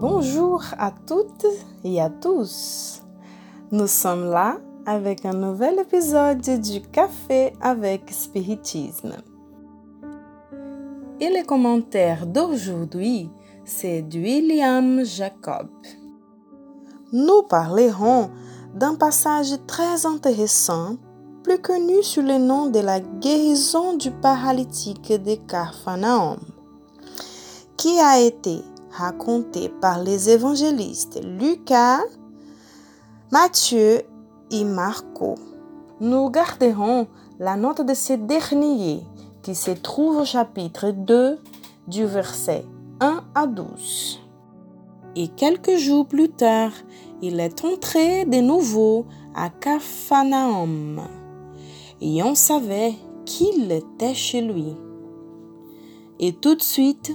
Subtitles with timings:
[0.00, 1.44] Bonjour à toutes
[1.82, 3.02] et à tous.
[3.72, 9.16] Nous sommes là avec un nouvel épisode du Café avec Spiritisme.
[11.18, 13.28] Et le commentaire d'aujourd'hui,
[13.64, 15.66] c'est de William Jacob.
[17.12, 18.30] Nous parlerons
[18.76, 20.94] d'un passage très intéressant,
[21.42, 26.38] plus connu sous le nom de la guérison du paralytique de Carphanaum,
[27.76, 32.02] qui a été raconté par les évangélistes Lucas,
[33.30, 34.02] Matthieu
[34.50, 35.34] et Marco.
[36.00, 37.06] Nous garderons
[37.38, 39.02] la note de ce dernier
[39.42, 41.38] qui se trouve au chapitre 2
[41.86, 42.64] du verset
[43.00, 44.20] 1 à 12.
[45.16, 46.72] Et quelques jours plus tard,
[47.22, 51.00] il est entré de nouveau à Capharnaüm
[52.00, 54.76] et on savait qu'il était chez lui.
[56.20, 57.12] Et tout de suite,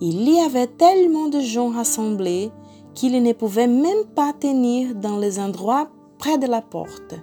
[0.00, 2.50] il y avait tellement de gens rassemblés
[2.94, 7.14] qu'il ne pouvait même pas tenir dans les endroits près de la porte.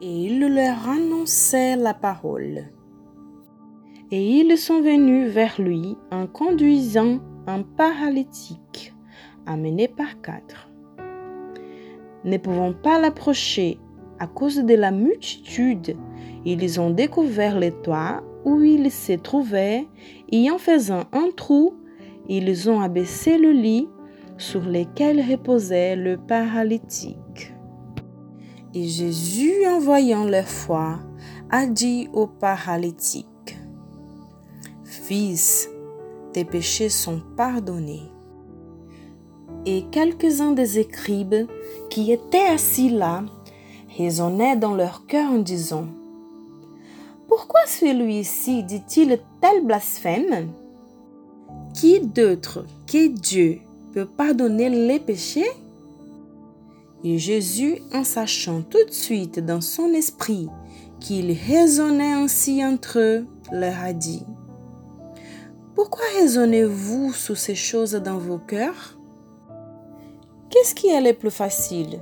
[0.00, 2.64] Et il leur annonçait la parole.
[4.10, 8.94] Et ils sont venus vers lui en conduisant un paralytique,
[9.46, 10.68] amené par quatre.
[12.24, 13.78] Ne pouvant pas l'approcher
[14.18, 15.96] à cause de la multitude,
[16.44, 19.86] ils ont découvert le toit où il se trouvait
[20.30, 21.74] et en faisant un trou,
[22.28, 23.88] ils ont abaissé le lit
[24.38, 27.54] sur lequel reposait le paralytique.
[28.74, 30.98] Et Jésus, en voyant leur foi,
[31.50, 33.28] a dit au paralytique,
[34.82, 35.68] Fils,
[36.32, 38.10] tes péchés sont pardonnés.
[39.66, 41.46] Et quelques-uns des écribes
[41.90, 43.22] qui étaient assis là
[43.96, 45.86] raisonnaient dans leur cœur en disant,
[47.28, 50.48] Pourquoi celui-ci dit-il tel blasphème?
[51.84, 53.60] Qui d'autre que Dieu
[53.92, 55.50] peut pardonner les péchés?
[57.04, 60.48] Et Jésus, en sachant tout de suite dans son esprit
[60.98, 64.22] qu'il raisonnait ainsi entre eux, leur a dit,
[65.74, 68.98] Pourquoi raisonnez-vous sur ces choses dans vos cœurs?
[70.48, 72.00] Qu'est-ce qui est le plus facile?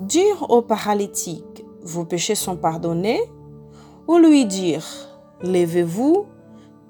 [0.00, 3.22] Dire au paralytique, vos péchés sont pardonnés,
[4.06, 4.84] ou lui dire,
[5.40, 6.26] levez-vous,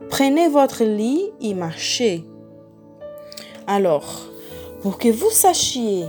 [0.09, 2.25] prenez votre lit et marchez.
[3.67, 4.27] Alors,
[4.83, 6.05] pour que vous sachiez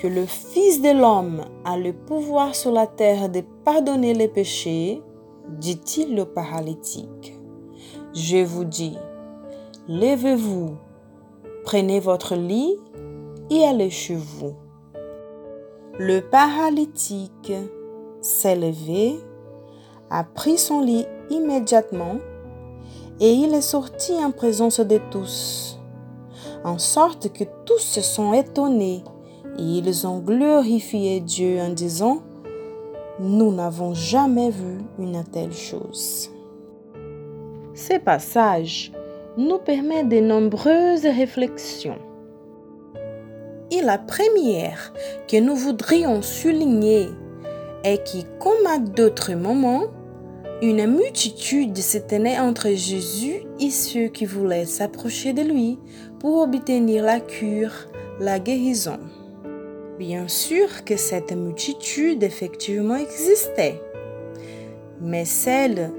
[0.00, 5.02] que le Fils de l'homme a le pouvoir sur la terre de pardonner les péchés,
[5.48, 7.36] dit-il au paralytique,
[8.14, 8.96] je vous dis,
[9.88, 10.76] levez-vous,
[11.64, 12.76] prenez votre lit
[13.50, 14.54] et allez chez vous.
[15.98, 17.52] Le paralytique
[18.22, 19.18] s'est levé,
[20.08, 22.16] a pris son lit immédiatement
[23.20, 25.78] et il est sorti en présence de tous,
[26.64, 29.04] en sorte que tous se sont étonnés
[29.58, 32.22] et ils ont glorifié Dieu en disant,
[33.18, 36.30] Nous n'avons jamais vu une telle chose.
[37.74, 38.92] Ces passages
[39.36, 41.98] nous permettent de nombreuses réflexions.
[43.70, 44.92] Et la première
[45.28, 47.08] que nous voudrions souligner
[47.84, 49.84] est que, comme à d'autres moments,
[50.62, 55.78] une multitude se tenait entre Jésus et ceux qui voulaient s'approcher de lui
[56.18, 57.72] pour obtenir la cure,
[58.20, 58.98] la guérison.
[59.98, 63.80] Bien sûr que cette multitude effectivement existait,
[65.00, 65.92] mais celle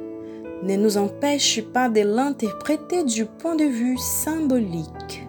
[0.62, 5.28] ne nous empêche pas de l'interpréter du point de vue symbolique.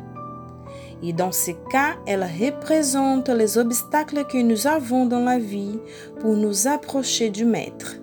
[1.03, 5.79] Et dans ce cas, elle représente les obstacles que nous avons dans la vie
[6.21, 8.02] pour nous approcher du Maître.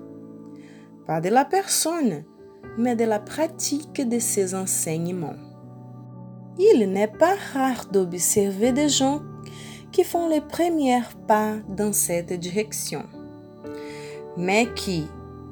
[1.10, 2.24] Pas de la personne,
[2.78, 5.40] mais de la pratique de ses enseignements.
[6.60, 9.22] Il n'est pas rare d'observer des gens
[9.92, 13.06] qui font les premiers pas dans cette direction,
[14.38, 15.08] mais qui,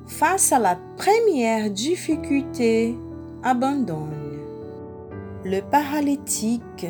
[0.05, 2.95] face à la première difficulté,
[3.41, 4.37] abandonnent.
[5.43, 6.85] Le paralytique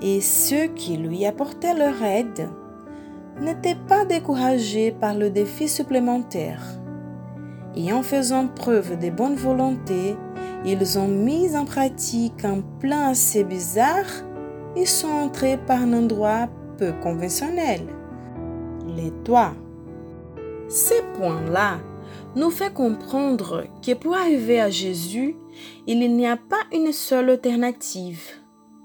[0.00, 2.48] et ceux qui lui apportaient leur aide
[3.40, 6.78] n'étaient pas découragés par le défi supplémentaire.
[7.74, 10.16] Et en faisant preuve de bonne volonté,
[10.64, 14.06] ils ont mis en pratique un plan assez bizarre
[14.76, 16.48] et sont entrés par un endroit
[16.78, 17.80] peu conventionnel,
[18.96, 19.54] les toits.
[20.68, 21.78] Ces points-là
[22.36, 25.36] nous fait comprendre que pour arriver à Jésus,
[25.86, 28.42] il n'y a pas une seule alternative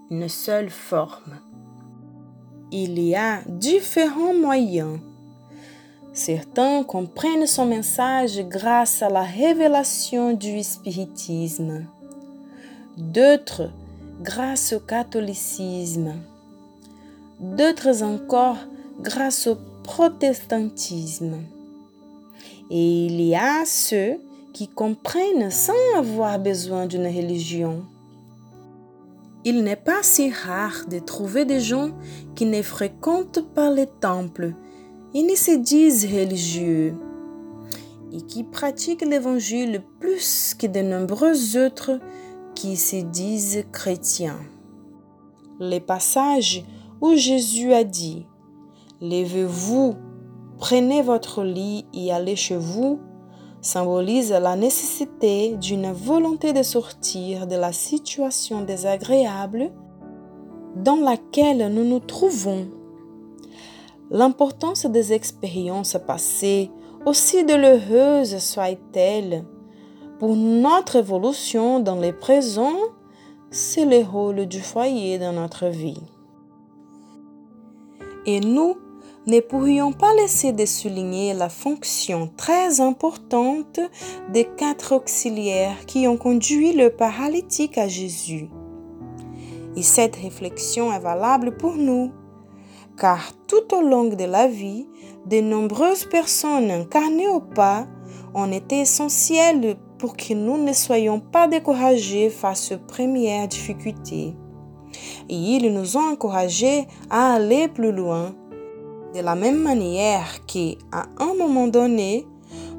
[0.09, 1.39] une seule forme.
[2.71, 4.99] Il y a différents moyens.
[6.17, 11.85] Certains comprennent son message grâce à la révélation du spiritisme,
[12.97, 13.69] d'autres
[14.23, 16.15] grâce au catholicisme
[17.39, 18.57] d'autres encore
[18.99, 21.43] grâce au protestantisme.
[22.71, 24.17] Et il y a ceux
[24.53, 27.83] qui comprennent sans avoir besoin d'une religion.
[29.45, 31.91] Il n'est pas si rare de trouver des gens
[32.33, 34.55] qui ne fréquentent pas les temples
[35.13, 36.95] et ne se disent religieux
[38.11, 41.99] et qui pratiquent l'évangile plus que de nombreux autres
[42.55, 44.39] qui se disent chrétiens.
[45.59, 46.63] Les passages
[47.01, 48.25] où Jésus a dit
[49.01, 49.95] Levez-vous,
[50.57, 52.99] prenez votre lit et allez chez vous
[53.61, 59.71] symbolisent la nécessité d'une volonté de sortir de la situation désagréable
[60.75, 62.67] dans laquelle nous nous trouvons.
[64.09, 66.71] L'importance des expériences passées,
[67.05, 69.45] aussi douloureuses soient-elles,
[70.19, 72.75] pour notre évolution dans le présent,
[73.51, 76.01] c'est le rôle du foyer dans notre vie.
[78.25, 78.77] Et nous
[79.27, 83.79] ne pourrions pas laisser de souligner la fonction très importante
[84.31, 88.49] des quatre auxiliaires qui ont conduit le paralytique à Jésus.
[89.75, 92.11] Et cette réflexion est valable pour nous,
[92.97, 94.87] car tout au long de la vie,
[95.25, 97.85] de nombreuses personnes incarnées ou pas
[98.33, 104.35] ont été essentielles pour que nous ne soyons pas découragés face aux premières difficultés.
[105.29, 108.33] Et ils nous ont encouragés à aller plus loin.
[109.13, 112.27] De la même manière qu'à un moment donné,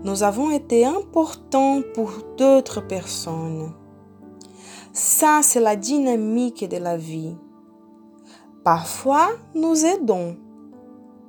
[0.05, 3.73] nous avons été importants pour d'autres personnes.
[4.93, 7.37] Ça, c'est la dynamique de la vie.
[8.65, 10.37] Parfois, nous aidons.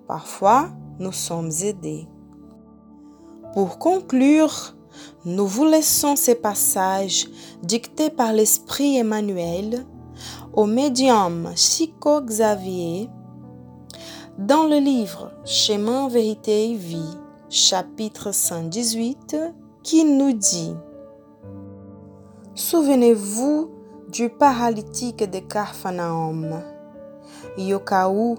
[0.07, 2.07] Parfois, nous sommes aidés.
[3.53, 4.75] Pour conclure,
[5.25, 7.27] nous vous laissons ces passages
[7.63, 9.85] dictés par l'Esprit Emmanuel
[10.53, 13.09] au médium Chico Xavier
[14.37, 17.17] dans le livre Chemin, vérité et vie,
[17.49, 19.35] chapitre 118,
[19.83, 20.73] qui nous dit
[22.55, 23.69] Souvenez-vous
[24.09, 26.63] du paralytique de Carphanaum.
[27.57, 28.37] Yokaou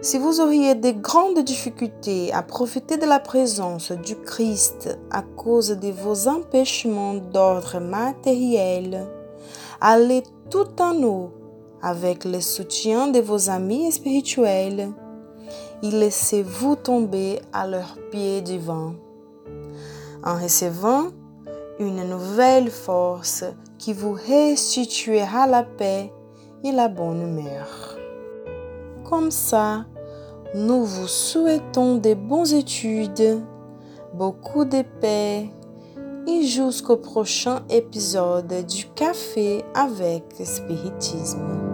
[0.00, 5.68] si vous auriez de grandes difficultés à profiter de la présence du Christ à cause
[5.68, 9.06] de vos empêchements d'ordre matériel,
[9.80, 11.30] allez tout en haut
[11.82, 14.90] avec le soutien de vos amis spirituels
[15.82, 18.94] et laissez-vous tomber à leurs pieds divins.
[20.24, 21.08] En recevant
[21.78, 23.44] une nouvelle force
[23.78, 26.12] qui vous restituera la paix
[26.64, 27.91] et la bonne humeur.
[29.12, 29.84] Comme ça,
[30.54, 33.42] nous vous souhaitons de bonnes études,
[34.14, 35.50] beaucoup de paix
[36.26, 41.71] et jusqu'au prochain épisode du Café avec Spiritisme.